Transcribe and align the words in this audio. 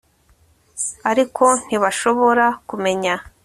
ariko 1.11 1.45
ntibashobora 1.65 2.45
kumenya 2.69 3.13